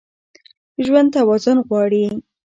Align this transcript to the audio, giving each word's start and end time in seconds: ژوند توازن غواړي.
ژوند 0.85 1.07
توازن 1.15 1.57
غواړي. 1.67 2.05